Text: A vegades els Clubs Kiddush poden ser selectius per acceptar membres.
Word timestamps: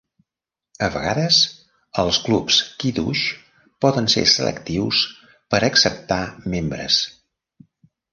A 0.85 0.87
vegades 0.93 1.41
els 2.03 2.17
Clubs 2.27 2.57
Kiddush 2.83 3.25
poden 3.85 4.09
ser 4.13 4.23
selectius 4.31 5.03
per 5.55 5.61
acceptar 5.69 6.23
membres. 6.55 6.99